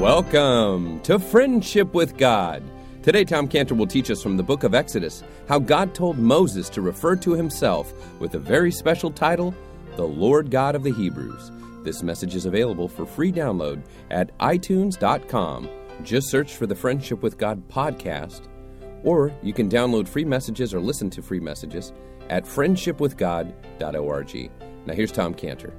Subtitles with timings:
[0.00, 2.62] Welcome to Friendship with God.
[3.02, 6.68] Today, Tom Cantor will teach us from the book of Exodus how God told Moses
[6.68, 9.52] to refer to himself with a very special title,
[9.96, 11.50] the Lord God of the Hebrews.
[11.82, 13.82] This message is available for free download
[14.12, 15.68] at itunes.com.
[16.04, 18.42] Just search for the Friendship with God podcast,
[19.02, 21.92] or you can download free messages or listen to free messages
[22.30, 24.50] at friendshipwithgod.org.
[24.86, 25.74] Now, here's Tom Cantor.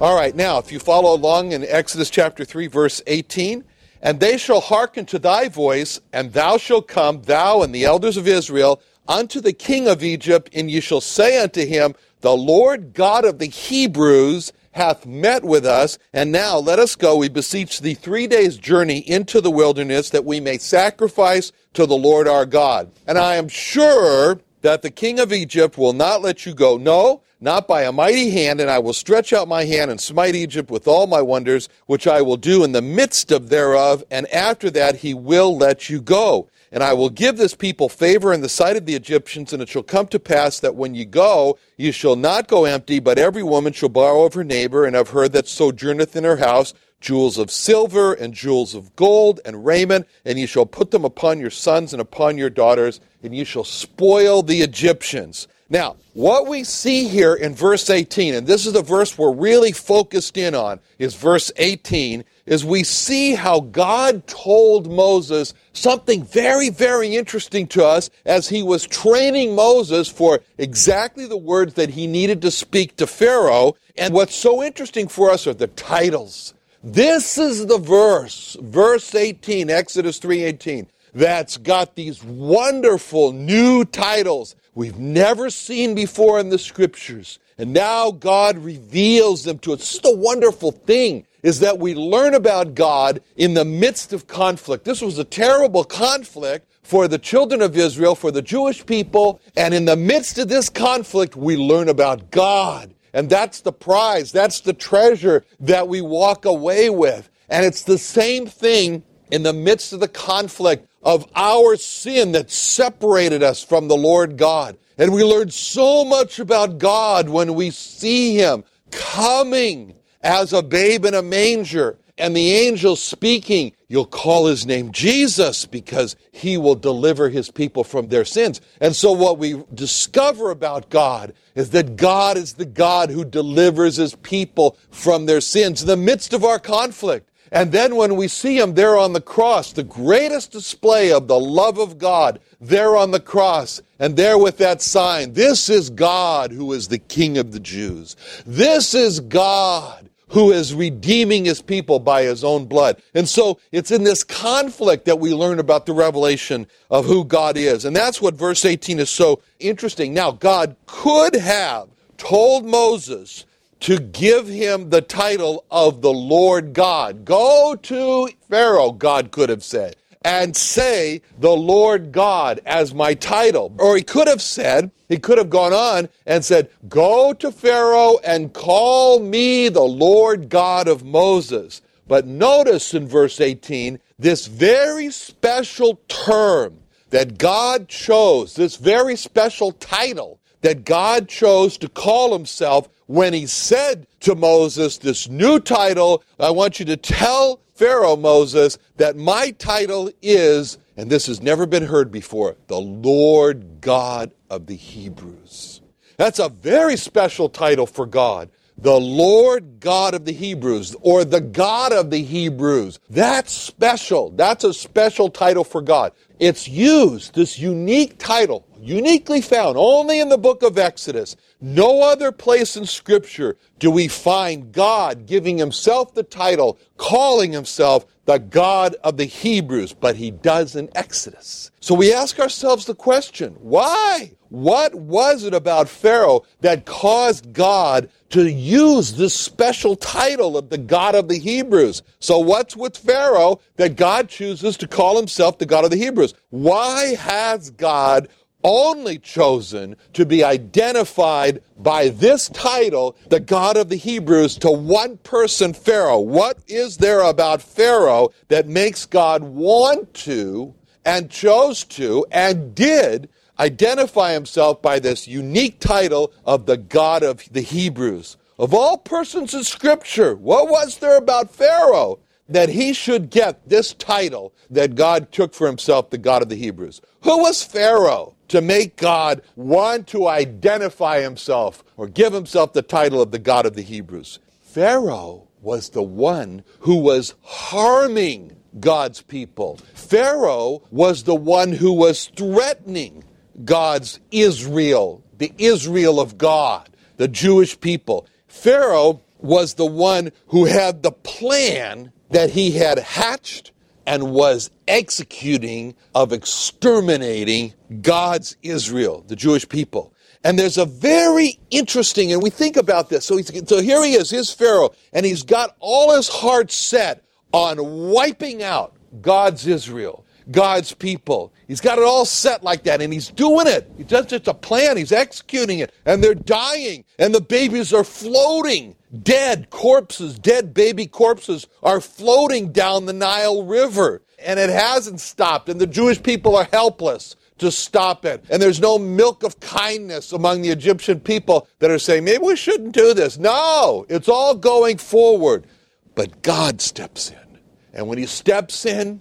[0.00, 3.62] All right, now, if you follow along in Exodus chapter 3, verse 18,
[4.00, 8.16] and they shall hearken to thy voice, and thou shalt come, thou and the elders
[8.16, 12.94] of Israel, unto the king of Egypt, and ye shall say unto him, The Lord
[12.94, 17.80] God of the Hebrews hath met with us, and now let us go, we beseech
[17.80, 22.46] thee, three days' journey into the wilderness, that we may sacrifice to the Lord our
[22.46, 22.90] God.
[23.06, 26.76] And I am sure that the king of Egypt will not let you go.
[26.76, 30.34] No, not by a mighty hand, and I will stretch out my hand and smite
[30.34, 34.26] Egypt with all my wonders, which I will do in the midst of thereof, and
[34.32, 36.48] after that he will let you go.
[36.70, 39.68] And I will give this people favor in the sight of the Egyptians, and it
[39.68, 43.42] shall come to pass that when ye go, ye shall not go empty, but every
[43.42, 47.36] woman shall borrow of her neighbor and of her that sojourneth in her house jewels
[47.36, 51.50] of silver and jewels of gold and raiment, and ye shall put them upon your
[51.50, 55.48] sons and upon your daughters, and ye shall spoil the Egyptians.
[55.68, 59.72] Now, what we see here in verse 18, and this is the verse we're really
[59.72, 66.68] focused in on, is verse 18, is we see how God told Moses something very,
[66.68, 72.06] very interesting to us as he was training Moses for exactly the words that he
[72.06, 73.74] needed to speak to Pharaoh.
[73.96, 76.52] And what's so interesting for us are the titles.
[76.84, 84.98] This is the verse, verse 18, Exodus 3:18, that's got these wonderful new titles we've
[84.98, 87.38] never seen before in the scriptures.
[87.56, 89.78] And now God reveals them to us.
[89.78, 94.26] This is the wonderful thing is that we learn about God in the midst of
[94.26, 94.84] conflict.
[94.84, 99.72] This was a terrible conflict for the children of Israel, for the Jewish people, and
[99.72, 102.91] in the midst of this conflict, we learn about God.
[103.12, 107.28] And that's the prize, that's the treasure that we walk away with.
[107.48, 112.50] And it's the same thing in the midst of the conflict of our sin that
[112.50, 114.78] separated us from the Lord God.
[114.96, 121.04] And we learn so much about God when we see Him coming as a babe
[121.04, 126.74] in a manger and the angel speaking, you'll call his name Jesus because he will
[126.74, 128.58] deliver his people from their sins.
[128.80, 133.96] And so, what we discover about God is that God is the God who delivers
[133.96, 137.28] his people from their sins in the midst of our conflict.
[137.50, 141.38] And then when we see him there on the cross, the greatest display of the
[141.38, 146.50] love of God there on the cross, and there with that sign, this is God
[146.50, 148.16] who is the King of the Jews.
[148.46, 153.00] This is God who is redeeming his people by his own blood.
[153.14, 157.58] And so it's in this conflict that we learn about the revelation of who God
[157.58, 157.84] is.
[157.84, 160.14] And that's what verse 18 is so interesting.
[160.14, 163.44] Now, God could have told Moses
[163.80, 167.26] to give him the title of the Lord God.
[167.26, 173.74] Go to Pharaoh, God could have said, and say the Lord God as my title.
[173.78, 178.18] Or he could have said, he could have gone on and said, Go to Pharaoh
[178.24, 181.82] and call me the Lord God of Moses.
[182.06, 186.78] But notice in verse 18, this very special term
[187.10, 193.44] that God chose, this very special title that God chose to call himself when he
[193.46, 199.50] said to Moses, This new title, I want you to tell Pharaoh, Moses, that my
[199.50, 205.82] title is, and this has never been heard before, the Lord God of the Hebrews.
[206.16, 208.48] That's a very special title for God.
[208.78, 212.98] The Lord God of the Hebrews, or the God of the Hebrews.
[213.10, 214.30] That's special.
[214.30, 216.12] That's a special title for God.
[216.40, 221.36] It's used, this unique title, uniquely found only in the book of Exodus.
[221.60, 228.04] No other place in Scripture do we find God giving himself the title, calling himself
[228.24, 231.70] the God of the Hebrews, but he does in Exodus.
[231.80, 234.32] So we ask ourselves the question why?
[234.48, 240.76] What was it about Pharaoh that caused God to use this special title of the
[240.76, 242.02] God of the Hebrews?
[242.18, 246.34] So, what's with Pharaoh that God chooses to call himself the God of the Hebrews?
[246.50, 248.28] Why has God
[248.64, 255.16] only chosen to be identified by this title, the God of the Hebrews, to one
[255.18, 256.20] person, Pharaoh.
[256.20, 260.74] What is there about Pharaoh that makes God want to
[261.04, 263.28] and chose to and did
[263.58, 268.36] identify himself by this unique title of the God of the Hebrews?
[268.58, 273.94] Of all persons in Scripture, what was there about Pharaoh that he should get this
[273.94, 277.00] title that God took for himself, the God of the Hebrews.
[277.22, 283.20] Who was Pharaoh to make God want to identify himself or give himself the title
[283.20, 284.38] of the God of the Hebrews?
[284.60, 289.78] Pharaoh was the one who was harming God's people.
[289.94, 293.24] Pharaoh was the one who was threatening
[293.64, 298.26] God's Israel, the Israel of God, the Jewish people.
[298.48, 303.71] Pharaoh was the one who had the plan that he had hatched
[304.06, 310.12] and was executing of exterminating God's Israel, the Jewish people.
[310.44, 313.24] And there's a very interesting, and we think about this.
[313.24, 317.24] So, he's, so here he is, his Pharaoh, and he's got all his heart set
[317.52, 317.78] on
[318.10, 321.52] wiping out God's Israel, God's people.
[321.68, 323.90] He's got it all set like that, and he's doing it.
[323.96, 328.04] He does just a plan, he's executing it, and they're dying, and the babies are
[328.04, 328.96] floating.
[329.20, 335.68] Dead corpses, dead baby corpses are floating down the Nile River, and it hasn't stopped,
[335.68, 338.44] and the Jewish people are helpless to stop it.
[338.48, 342.56] And there's no milk of kindness among the Egyptian people that are saying, maybe we
[342.56, 343.38] shouldn't do this.
[343.38, 345.66] No, it's all going forward.
[346.14, 347.58] But God steps in.
[347.92, 349.20] And when he steps in,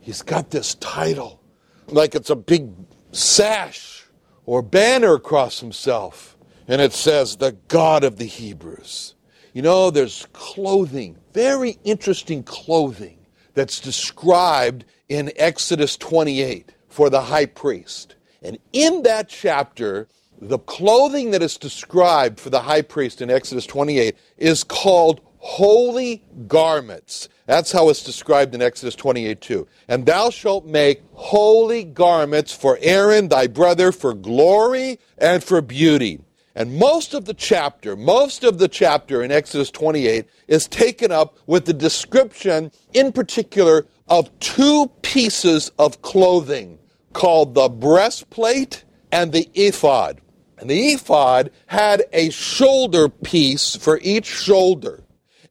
[0.00, 1.42] he's got this title,
[1.88, 2.70] like it's a big
[3.12, 4.04] sash
[4.46, 6.36] or banner across himself.
[6.66, 9.14] And it says, the God of the Hebrews.
[9.56, 13.16] You know, there's clothing, very interesting clothing,
[13.54, 18.16] that's described in Exodus 28 for the high priest.
[18.42, 20.08] And in that chapter,
[20.42, 26.22] the clothing that is described for the high priest in Exodus 28 is called holy
[26.46, 27.30] garments.
[27.46, 29.66] That's how it's described in Exodus 28 2.
[29.88, 36.20] And thou shalt make holy garments for Aaron thy brother for glory and for beauty.
[36.56, 41.36] And most of the chapter, most of the chapter in Exodus 28 is taken up
[41.46, 46.78] with the description, in particular, of two pieces of clothing
[47.12, 50.22] called the breastplate and the ephod.
[50.56, 55.04] And the ephod had a shoulder piece for each shoulder.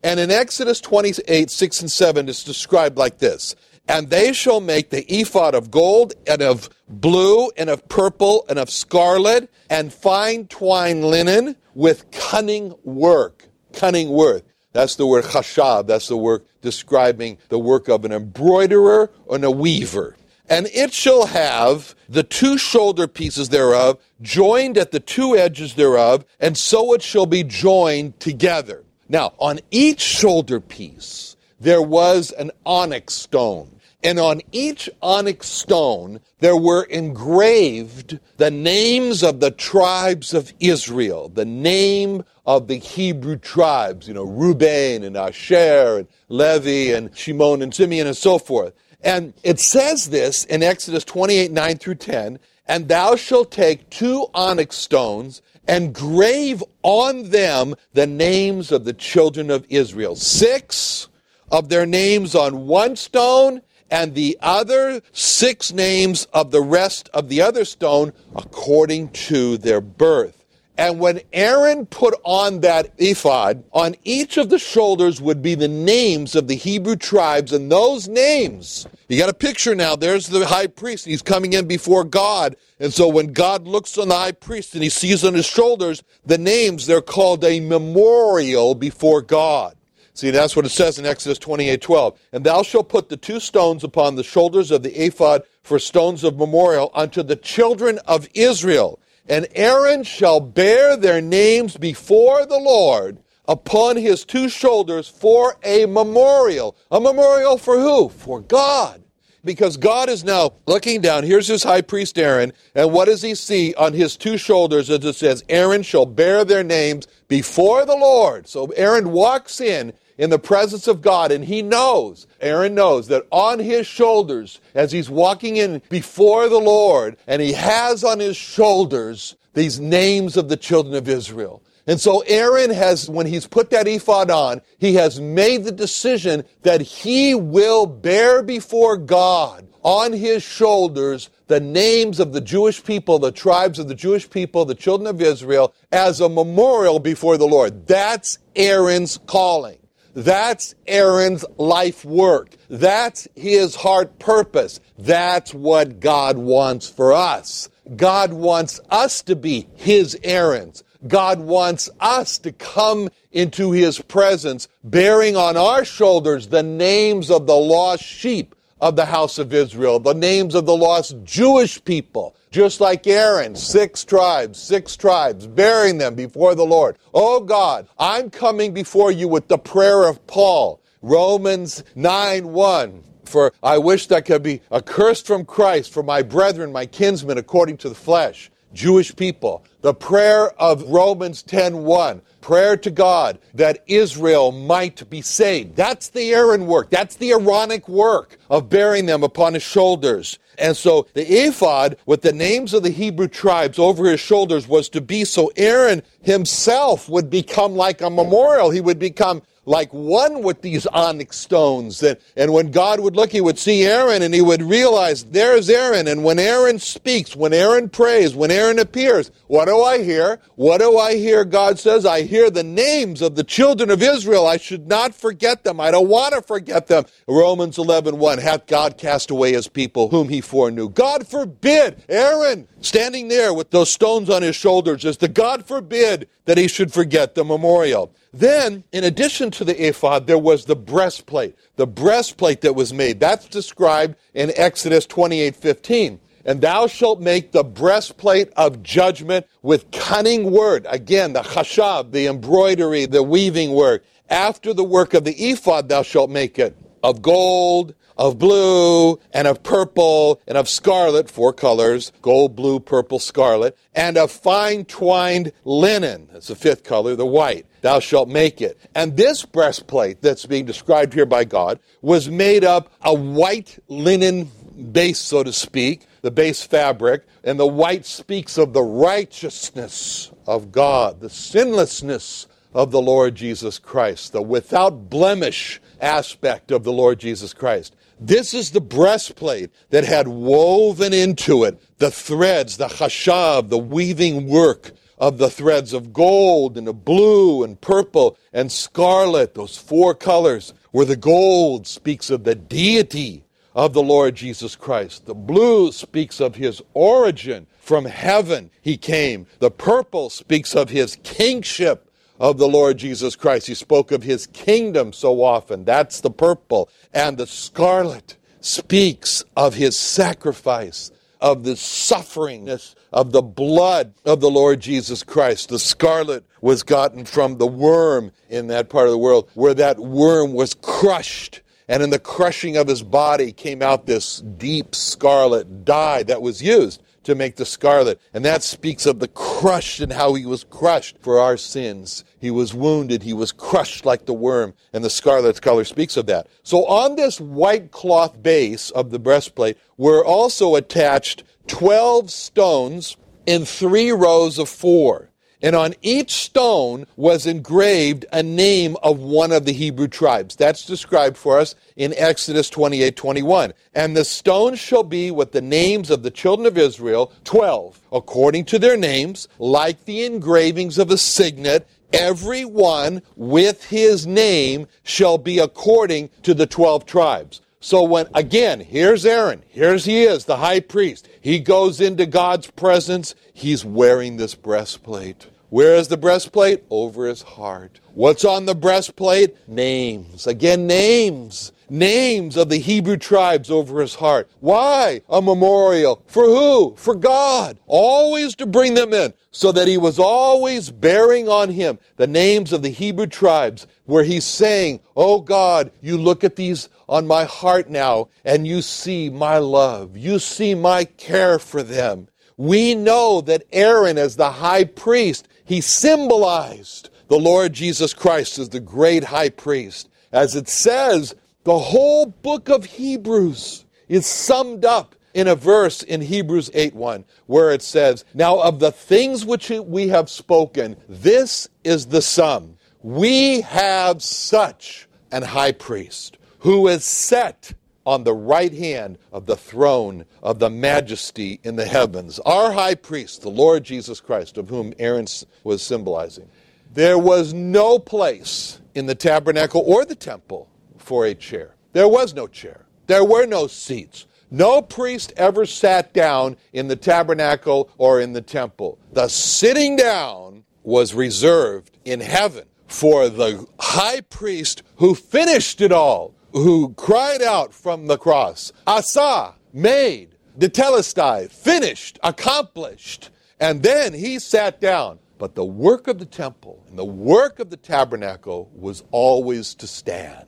[0.04, 3.56] And in Exodus 28, 6 and 7, it's described like this
[3.88, 8.58] And they shall make the ephod of gold, and of blue, and of purple, and
[8.58, 13.46] of scarlet, and fine twine linen with cunning work.
[13.74, 14.44] Cunning work.
[14.74, 15.88] That's the word chashab.
[15.88, 20.16] That's the word describing the work of an embroiderer and a weaver.
[20.50, 26.26] And it shall have the two shoulder pieces thereof joined at the two edges thereof,
[26.40, 28.84] and so it shall be joined together.
[29.08, 33.75] Now, on each shoulder piece, there was an onyx stone.
[34.06, 41.28] And on each onyx stone, there were engraved the names of the tribes of Israel,
[41.28, 47.64] the name of the Hebrew tribes, you know, Reuben and Asher and Levi and Shimon
[47.64, 48.76] and Simeon and so forth.
[49.02, 52.38] And it says this in Exodus 28 9 through 10
[52.68, 58.94] and thou shalt take two onyx stones and grave on them the names of the
[58.94, 60.16] children of Israel.
[60.16, 61.08] Six
[61.52, 67.30] of their names on one stone, and the other six names of the rest of
[67.30, 70.46] the other stone according to their birth.
[70.78, 75.70] And when Aaron put on that ephod, on each of the shoulders would be the
[75.70, 80.46] names of the Hebrew tribes, and those names, you got a picture now, there's the
[80.46, 82.58] high priest, he's coming in before God.
[82.78, 86.04] And so when God looks on the high priest and he sees on his shoulders
[86.26, 89.78] the names, they're called a memorial before God.
[90.16, 92.20] See, that's what it says in Exodus 28 12.
[92.34, 96.24] And thou shalt put the two stones upon the shoulders of the ephod for stones
[96.24, 102.60] of memorial unto the children of Israel and Aaron shall bear their names before the
[102.60, 106.76] Lord upon his two shoulders for a memorial.
[106.92, 108.10] A memorial for who?
[108.10, 109.04] For God.
[109.44, 111.24] Because God is now looking down.
[111.24, 112.52] Here's his high priest Aaron.
[112.74, 116.44] And what does he see on his two shoulders as it says, Aaron shall bear
[116.44, 118.48] their names before the Lord.
[118.48, 123.28] So Aaron walks in in the presence of God, and he knows, Aaron knows, that
[123.32, 128.38] on his shoulders, as he's walking in before the Lord, and he has on his
[128.38, 131.62] shoulders these names of the children of Israel.
[131.88, 136.44] And so Aaron has, when he's put that ephod on, he has made the decision
[136.64, 143.20] that he will bear before God on his shoulders the names of the Jewish people,
[143.20, 147.46] the tribes of the Jewish people, the children of Israel, as a memorial before the
[147.46, 147.86] Lord.
[147.86, 149.78] That's Aaron's calling.
[150.16, 152.56] That's Aaron's life work.
[152.70, 154.80] That's his heart purpose.
[154.98, 157.70] That's what God wants for us.
[157.96, 160.84] God wants us to be his Aarons.
[161.08, 167.46] God wants us to come into his presence, bearing on our shoulders the names of
[167.46, 172.36] the lost sheep of the house of Israel, the names of the lost Jewish people,
[172.56, 176.98] just like Aaron, six tribes, six tribes, bearing them before the Lord.
[177.14, 183.04] Oh God, I'm coming before you with the prayer of Paul, Romans 9 1.
[183.26, 187.38] For I wish that I could be accursed from Christ for my brethren, my kinsmen,
[187.38, 188.50] according to the flesh.
[188.72, 189.66] Jewish people.
[189.82, 195.76] The prayer of Romans 10:1, prayer to God that Israel might be saved.
[195.76, 196.92] That's the Aaron work.
[196.92, 200.38] That's the Aaronic work of bearing them upon his shoulders.
[200.60, 204.90] And so the ephod with the names of the Hebrew tribes over his shoulders was
[204.90, 208.70] to be so Aaron himself would become like a memorial.
[208.70, 212.02] He would become like one with these onyx stones.
[212.04, 215.70] And, and when God would look, he would see Aaron and he would realize there's
[215.70, 216.08] Aaron.
[216.08, 220.40] And when Aaron speaks, when Aaron prays, when Aaron appears, what do I hear?
[220.56, 221.44] What do I hear?
[221.46, 224.46] God says, I hear the names of the children of Israel.
[224.46, 225.80] I should not forget them.
[225.80, 227.06] I don't want to forget them.
[227.28, 230.90] Romans 11, 1, hath God cast away his people whom he foreknew.
[230.90, 236.28] God forbid, Aaron, standing there with those stones on his shoulders, is the God forbid
[236.46, 238.14] that he should forget the memorial.
[238.34, 241.56] Then, in addition to the ephod, there was the breastplate.
[241.78, 243.20] The breastplate that was made.
[243.20, 246.20] That's described in Exodus 28 15.
[246.46, 250.86] And thou shalt make the breastplate of judgment with cunning word.
[250.90, 254.06] Again, the chashab, the embroidery, the weaving work.
[254.30, 259.48] After the work of the ephod, thou shalt make it of gold, of blue, and
[259.48, 265.52] of purple, and of scarlet, four colors gold, blue, purple, scarlet, and of fine twined
[265.66, 266.28] linen.
[266.32, 267.68] That's the fifth color, the white.
[267.82, 268.80] Thou shalt make it.
[268.96, 274.50] And this breastplate that's being described here by God was made up a white linen
[274.92, 280.72] base, so to speak, the base fabric, and the white speaks of the righteousness of
[280.72, 287.20] God, the sinlessness of the Lord Jesus Christ, the without blemish aspect of the Lord
[287.20, 287.96] Jesus Christ.
[288.20, 294.48] This is the breastplate that had woven into it the threads, the chashab, the weaving
[294.48, 300.16] work of the threads of gold and of blue and purple and scarlet, those four
[300.16, 303.45] colors, where the gold speaks of the deity
[303.76, 305.26] of the Lord Jesus Christ.
[305.26, 307.68] The blue speaks of his origin.
[307.80, 309.46] From heaven he came.
[309.60, 313.68] The purple speaks of his kingship of the Lord Jesus Christ.
[313.68, 315.84] He spoke of his kingdom so often.
[315.86, 316.90] That's the purple.
[317.14, 324.50] And the scarlet speaks of his sacrifice, of the sufferingness of the blood of the
[324.50, 325.70] Lord Jesus Christ.
[325.70, 330.00] The scarlet was gotten from the worm in that part of the world, where that
[330.00, 331.62] worm was crushed.
[331.88, 336.62] And in the crushing of his body came out this deep scarlet dye that was
[336.62, 338.20] used to make the scarlet.
[338.34, 342.24] And that speaks of the crushed and how he was crushed for our sins.
[342.40, 343.24] He was wounded.
[343.24, 344.74] He was crushed like the worm.
[344.94, 346.48] And the scarlet color speaks of that.
[346.64, 353.66] So on this white cloth base of the breastplate were also attached 12 stones in
[353.66, 355.30] three rows of four
[355.62, 360.56] and on each stone was engraved a name of one of the Hebrew tribes.
[360.56, 363.74] That's described for us in Exodus 28 21.
[363.94, 368.66] And the stones shall be with the names of the children of Israel, 12, according
[368.66, 371.88] to their names, like the engravings of a signet.
[372.14, 377.62] Every one with his name shall be according to the 12 tribes.
[377.86, 381.30] So when, again, here's Aaron, here's he is, the high priest.
[381.40, 383.36] He goes into God's presence.
[383.54, 385.50] He's wearing this breastplate.
[385.70, 386.84] Where is the breastplate?
[386.90, 388.00] Over his heart.
[388.16, 389.70] What's on the breastplate?
[389.70, 390.48] Names.
[390.48, 391.74] Again, names.
[391.90, 394.50] Names of the Hebrew tribes over his heart.
[394.60, 395.22] Why?
[395.30, 396.24] A memorial.
[396.28, 396.96] For who?
[396.96, 397.78] For God.
[397.88, 399.34] Always to bring them in.
[399.52, 404.24] So that he was always bearing on him the names of the Hebrew tribes, where
[404.24, 409.30] he's saying, Oh God, you look at these on my heart now, and you see
[409.30, 410.18] my love.
[410.18, 412.28] You see my care for them.
[412.58, 418.70] We know that Aaron, as the high priest, he symbolized the Lord Jesus Christ as
[418.70, 420.10] the great high priest.
[420.32, 426.22] As it says, the whole book of Hebrews is summed up in a verse in
[426.22, 432.06] Hebrews 8:1 where it says, "Now of the things which we have spoken, this is
[432.06, 432.78] the sum.
[433.04, 437.74] We have such an high priest who is set
[438.06, 442.40] on the right hand of the throne of the majesty in the heavens.
[442.46, 445.26] Our high priest, the Lord Jesus Christ, of whom Aaron
[445.64, 446.48] was symbolizing.
[446.94, 450.68] There was no place in the tabernacle or the temple
[451.06, 451.76] for a chair.
[451.94, 452.86] There was no chair.
[453.08, 454.26] There were no seats.
[454.50, 458.98] No priest ever sat down in the tabernacle or in the temple.
[459.14, 466.34] The sitting down was reserved in heaven for the high priest who finished it all,
[466.54, 473.30] who cried out from the cross, Asa, made, tetelestai, finished, accomplished.
[473.60, 475.20] And then he sat down.
[475.38, 479.88] But the work of the temple and the work of the tabernacle was always to
[479.88, 480.48] stand.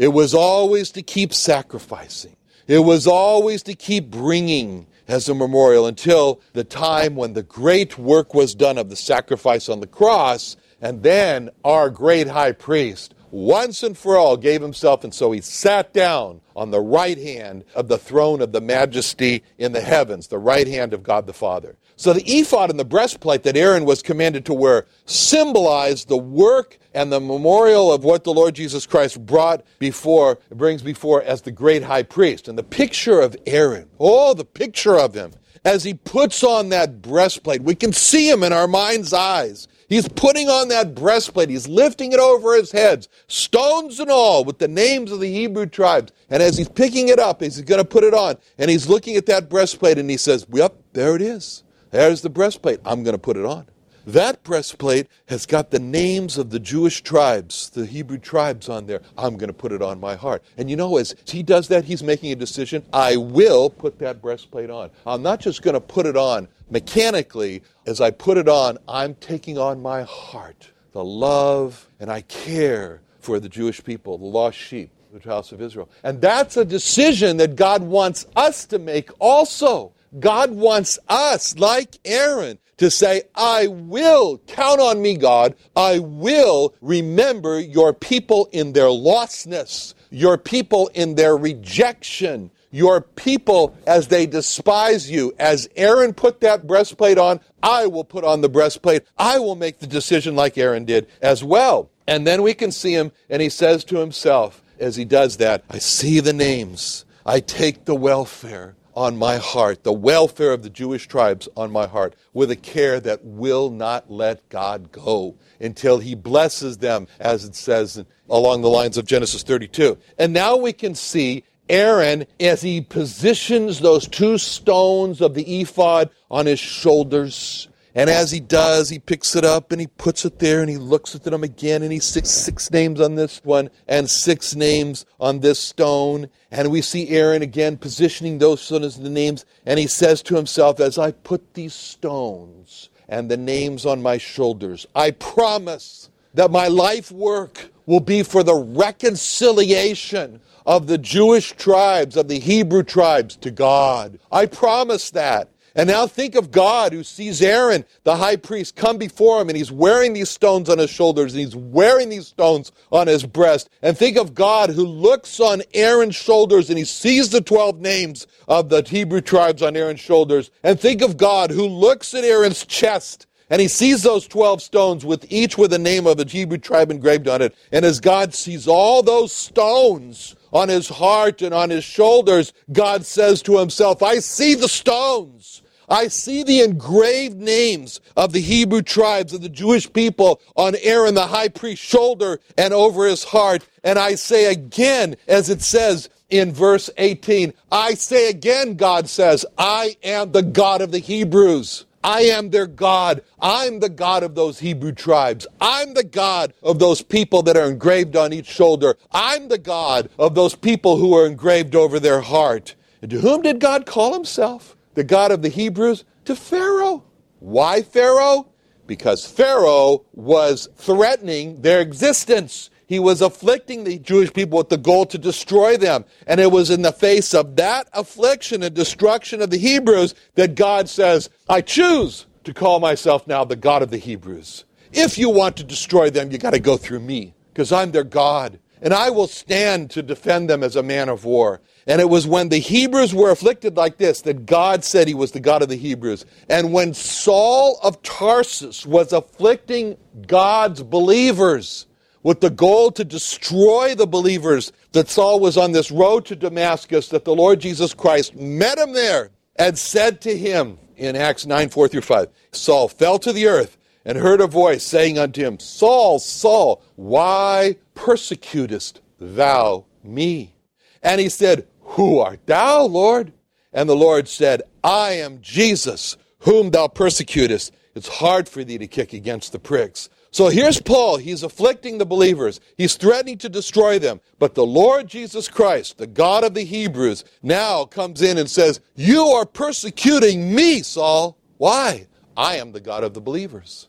[0.00, 2.34] It was always to keep sacrificing.
[2.66, 7.98] It was always to keep bringing as a memorial until the time when the great
[7.98, 13.14] work was done of the sacrifice on the cross, and then our great high priest
[13.30, 17.64] once and for all gave himself, and so he sat down on the right hand
[17.74, 21.32] of the throne of the majesty in the heavens, the right hand of God the
[21.32, 21.76] Father.
[21.96, 26.78] So the ephod and the breastplate that Aaron was commanded to wear symbolized the work
[26.94, 31.52] and the memorial of what the Lord Jesus Christ brought before, brings before as the
[31.52, 32.48] great high priest.
[32.48, 35.32] And the picture of Aaron, oh, the picture of him
[35.64, 37.62] as he puts on that breastplate.
[37.62, 41.50] We can see him in our mind's eyes He's putting on that breastplate.
[41.50, 45.66] He's lifting it over his heads, stones and all, with the names of the Hebrew
[45.66, 46.12] tribes.
[46.30, 48.36] And as he's picking it up, he's going to put it on.
[48.56, 51.64] And he's looking at that breastplate and he says, Yep, there it is.
[51.90, 52.78] There's the breastplate.
[52.84, 53.66] I'm going to put it on.
[54.12, 59.02] That breastplate has got the names of the Jewish tribes, the Hebrew tribes on there.
[59.16, 60.42] I'm going to put it on my heart.
[60.56, 62.84] And you know, as he does that, he's making a decision.
[62.92, 64.90] I will put that breastplate on.
[65.06, 67.62] I'm not just going to put it on mechanically.
[67.86, 73.02] As I put it on, I'm taking on my heart the love and I care
[73.20, 75.88] for the Jewish people, the lost sheep, the house of Israel.
[76.02, 79.92] And that's a decision that God wants us to make also.
[80.18, 85.54] God wants us, like Aaron, to say, I will count on me, God.
[85.76, 93.76] I will remember your people in their lostness, your people in their rejection, your people
[93.86, 95.34] as they despise you.
[95.38, 99.02] As Aaron put that breastplate on, I will put on the breastplate.
[99.18, 101.90] I will make the decision like Aaron did as well.
[102.06, 105.64] And then we can see him, and he says to himself, as he does that,
[105.68, 107.04] I see the names.
[107.26, 111.86] I take the welfare on my heart, the welfare of the Jewish tribes on my
[111.86, 117.44] heart, with a care that will not let God go until He blesses them, as
[117.44, 119.98] it says along the lines of Genesis 32.
[120.18, 126.10] And now we can see Aaron as he positions those two stones of the ephod
[126.30, 130.38] on his shoulders and as he does, he picks it up and he puts it
[130.38, 133.70] there and he looks at them again and he six six names on this one
[133.88, 136.28] and six names on this stone.
[136.50, 140.80] And we see Aaron again positioning those stones the names, and he says to himself,
[140.80, 146.68] As I put these stones and the names on my shoulders, I promise that my
[146.68, 153.34] life work will be for the reconciliation of the Jewish tribes, of the Hebrew tribes
[153.36, 154.20] to God.
[154.30, 155.48] I promise that.
[155.74, 159.56] And now think of God who sees Aaron, the high priest, come before him and
[159.56, 163.70] he's wearing these stones on his shoulders and he's wearing these stones on his breast.
[163.82, 168.26] And think of God who looks on Aaron's shoulders and he sees the 12 names
[168.48, 170.50] of the Hebrew tribes on Aaron's shoulders.
[170.62, 175.04] And think of God who looks at Aaron's chest and he sees those 12 stones
[175.04, 177.54] with each with the name of a Hebrew tribe engraved on it.
[177.72, 183.06] And as God sees all those stones on his heart and on his shoulders, God
[183.06, 185.62] says to himself, I see the stones.
[185.90, 191.14] I see the engraved names of the Hebrew tribes of the Jewish people on Aaron
[191.14, 193.66] the high priest's shoulder and over his heart.
[193.82, 199.44] And I say again, as it says in verse 18, I say again, God says,
[199.58, 201.86] I am the God of the Hebrews.
[202.02, 203.22] I am their God.
[203.40, 205.46] I'm the God of those Hebrew tribes.
[205.60, 208.96] I'm the God of those people that are engraved on each shoulder.
[209.12, 212.74] I'm the God of those people who are engraved over their heart.
[213.02, 214.76] And to whom did God call himself?
[214.94, 216.04] The God of the Hebrews?
[216.24, 217.04] To Pharaoh.
[217.38, 218.48] Why Pharaoh?
[218.86, 222.70] Because Pharaoh was threatening their existence.
[222.90, 226.04] He was afflicting the Jewish people with the goal to destroy them.
[226.26, 230.56] And it was in the face of that affliction and destruction of the Hebrews that
[230.56, 234.64] God says, I choose to call myself now the God of the Hebrews.
[234.92, 238.02] If you want to destroy them, you got to go through me because I'm their
[238.02, 238.58] God.
[238.82, 241.60] And I will stand to defend them as a man of war.
[241.86, 245.30] And it was when the Hebrews were afflicted like this that God said he was
[245.30, 246.26] the God of the Hebrews.
[246.48, 251.86] And when Saul of Tarsus was afflicting God's believers,
[252.22, 257.08] with the goal to destroy the believers, that Saul was on this road to Damascus,
[257.08, 261.68] that the Lord Jesus Christ met him there and said to him in Acts 9
[261.70, 265.58] 4 through 5 Saul fell to the earth and heard a voice saying unto him,
[265.58, 270.54] Saul, Saul, why persecutest thou me?
[271.02, 273.32] And he said, Who art thou, Lord?
[273.72, 277.72] And the Lord said, I am Jesus, whom thou persecutest.
[277.94, 280.08] it's hard for thee to kick against the pricks.
[280.32, 281.16] So here's Paul.
[281.16, 282.60] He's afflicting the believers.
[282.76, 284.20] He's threatening to destroy them.
[284.38, 288.80] But the Lord Jesus Christ, the God of the Hebrews, now comes in and says,
[288.94, 291.36] You are persecuting me, Saul.
[291.58, 292.06] Why?
[292.36, 293.88] I am the God of the believers.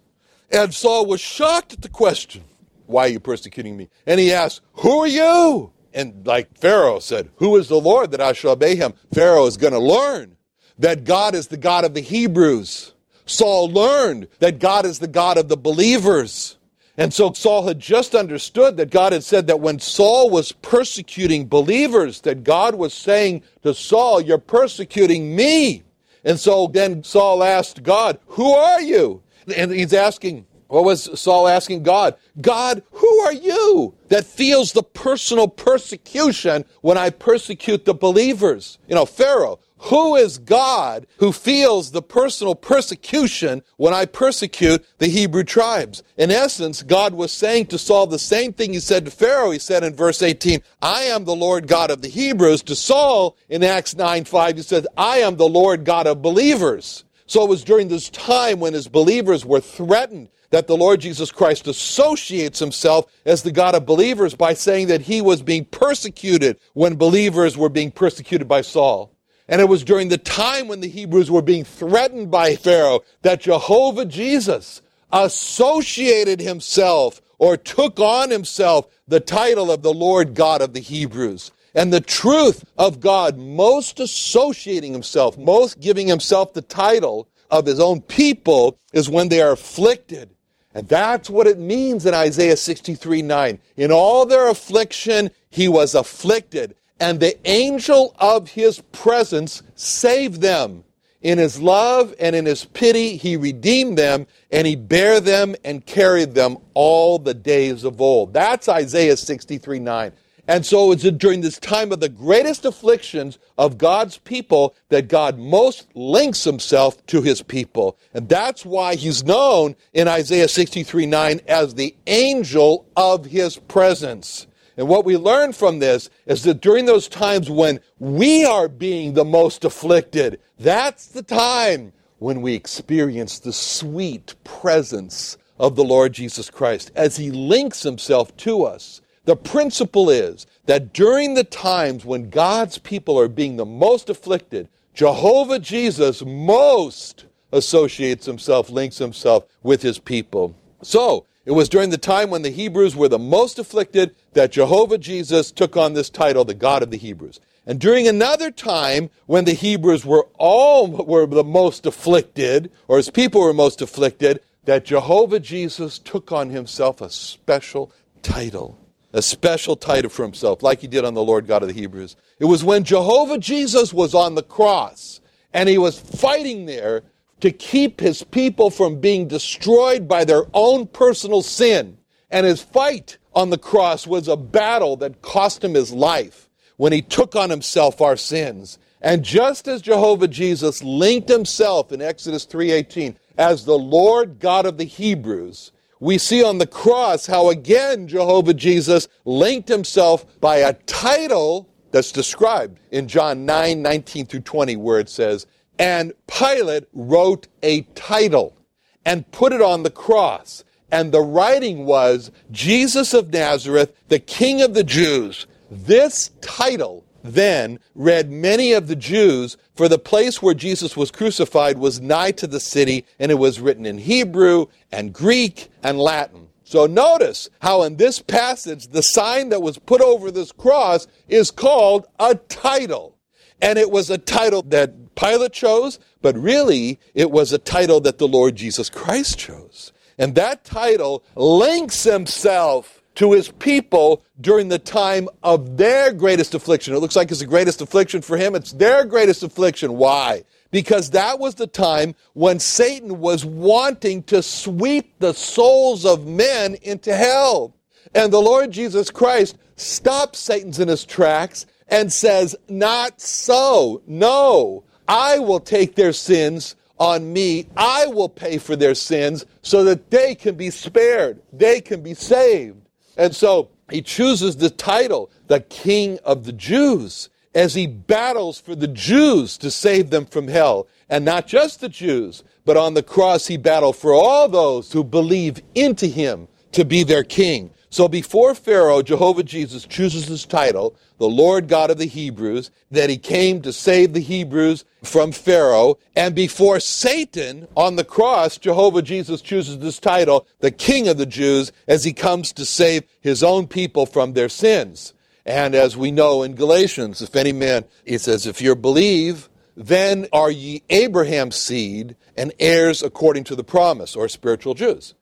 [0.51, 2.43] And Saul was shocked at the question,
[2.88, 3.89] Why are you persecuting me?
[4.08, 5.71] And he asked, Who are you?
[5.93, 8.93] And like Pharaoh said, Who is the Lord that I shall obey him?
[9.13, 10.38] Pharaoh is going to learn
[10.80, 12.93] that God is the God of the Hebrews.
[13.25, 16.57] Saul learned that God is the God of the believers.
[16.97, 21.47] And so Saul had just understood that God had said that when Saul was persecuting
[21.47, 25.84] believers, that God was saying to Saul, You're persecuting me.
[26.23, 29.23] And so then Saul asked God, Who are you?
[29.55, 32.15] And he's asking, what was Saul asking God?
[32.39, 38.77] God, who are you that feels the personal persecution when I persecute the believers?
[38.88, 45.07] You know, Pharaoh, who is God who feels the personal persecution when I persecute the
[45.07, 46.03] Hebrew tribes?
[46.17, 49.49] In essence, God was saying to Saul the same thing he said to Pharaoh.
[49.49, 52.61] He said in verse 18, I am the Lord God of the Hebrews.
[52.63, 57.03] To Saul in Acts 9 5, he said, I am the Lord God of believers.
[57.25, 61.31] So it was during this time when his believers were threatened that the Lord Jesus
[61.31, 66.59] Christ associates himself as the God of believers by saying that he was being persecuted
[66.73, 69.11] when believers were being persecuted by Saul.
[69.51, 73.41] And it was during the time when the Hebrews were being threatened by Pharaoh that
[73.41, 80.71] Jehovah Jesus associated himself or took on himself the title of the Lord God of
[80.73, 81.51] the Hebrews.
[81.75, 87.79] And the truth of God most associating himself, most giving himself the title of his
[87.81, 90.29] own people is when they are afflicted.
[90.73, 93.59] And that's what it means in Isaiah 63 9.
[93.75, 100.83] In all their affliction, he was afflicted and the angel of his presence saved them.
[101.21, 105.85] In his love and in his pity, he redeemed them, and he bare them and
[105.85, 108.33] carried them all the days of old.
[108.33, 110.11] That's Isaiah 63 9.
[110.47, 115.37] And so it's during this time of the greatest afflictions of God's people that God
[115.37, 117.97] most links himself to his people.
[118.13, 124.47] And that's why he's known in Isaiah 63 9 as the angel of his presence.
[124.77, 129.13] And what we learn from this is that during those times when we are being
[129.13, 136.13] the most afflicted, that's the time when we experience the sweet presence of the Lord
[136.13, 139.01] Jesus Christ as he links himself to us.
[139.25, 144.67] The principle is that during the times when God's people are being the most afflicted,
[144.93, 150.55] Jehovah Jesus most associates himself, links himself with his people.
[150.81, 154.97] So, it was during the time when the Hebrews were the most afflicted that Jehovah
[154.97, 157.41] Jesus took on this title, the God of the Hebrews.
[157.67, 163.09] And during another time when the Hebrews were all were the most afflicted, or his
[163.09, 168.79] people were most afflicted, that Jehovah Jesus took on himself a special title.
[169.11, 172.15] A special title for himself, like he did on the Lord God of the Hebrews.
[172.39, 175.19] It was when Jehovah Jesus was on the cross
[175.51, 177.03] and he was fighting there
[177.41, 181.97] to keep his people from being destroyed by their own personal sin.
[182.30, 186.93] And his fight on the cross was a battle that cost him his life when
[186.93, 188.80] he took on himself our sins.
[189.01, 194.77] And just as Jehovah Jesus linked himself in Exodus 3:18 as the Lord God of
[194.77, 200.73] the Hebrews, we see on the cross how again Jehovah Jesus linked himself by a
[200.73, 205.45] title that's described in John 9, 19 through 20, where it says,
[205.81, 208.55] and Pilate wrote a title
[209.03, 210.63] and put it on the cross.
[210.91, 215.47] And the writing was Jesus of Nazareth, the King of the Jews.
[215.71, 221.79] This title then read many of the Jews, for the place where Jesus was crucified
[221.79, 226.49] was nigh to the city, and it was written in Hebrew and Greek and Latin.
[226.63, 231.49] So notice how in this passage, the sign that was put over this cross is
[231.49, 233.17] called a title.
[233.63, 238.17] And it was a title that Pilate chose, but really it was a title that
[238.17, 239.91] the Lord Jesus Christ chose.
[240.17, 246.93] And that title links himself to his people during the time of their greatest affliction.
[246.93, 248.56] It looks like it's the greatest affliction for him.
[248.56, 249.97] It's their greatest affliction.
[249.97, 250.43] Why?
[250.71, 256.76] Because that was the time when Satan was wanting to sweep the souls of men
[256.76, 257.76] into hell.
[258.15, 264.02] And the Lord Jesus Christ stops Satan's in his tracks and says, Not so.
[264.08, 264.86] No.
[265.12, 267.67] I will take their sins on me.
[267.76, 271.41] I will pay for their sins so that they can be spared.
[271.52, 272.88] They can be saved.
[273.17, 277.28] And so he chooses the title, the King of the Jews.
[277.54, 280.88] as he battles for the Jews to save them from hell.
[281.10, 285.04] And not just the Jews, but on the cross he battled for all those who
[285.04, 287.71] believe into him to be their king.
[287.93, 293.10] So before Pharaoh, Jehovah Jesus chooses his title, the Lord God of the Hebrews, that
[293.10, 295.97] he came to save the Hebrews from Pharaoh.
[296.15, 301.25] And before Satan on the cross, Jehovah Jesus chooses this title, the King of the
[301.25, 305.13] Jews, as he comes to save his own people from their sins.
[305.45, 310.27] And as we know in Galatians, if any man, it says, if you believe, then
[310.32, 315.13] are ye Abraham's seed and heirs according to the promise, or spiritual Jews.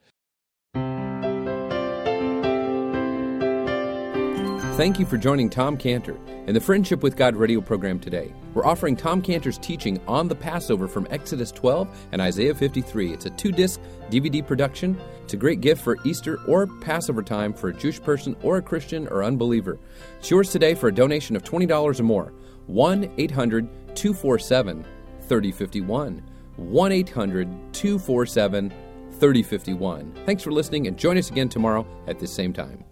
[4.79, 8.33] Thank you for joining Tom Cantor in the Friendship with God radio program today.
[8.53, 13.11] We're offering Tom Cantor's teaching on the Passover from Exodus 12 and Isaiah 53.
[13.11, 14.97] It's a two disc DVD production.
[15.21, 18.61] It's a great gift for Easter or Passover time for a Jewish person or a
[18.61, 19.77] Christian or unbeliever.
[20.19, 22.31] It's yours today for a donation of $20 or more.
[22.67, 24.85] 1 800 247
[25.23, 26.23] 3051.
[26.55, 28.69] 1 800 247
[29.11, 30.13] 3051.
[30.25, 32.85] Thanks for listening and join us again tomorrow at this same time.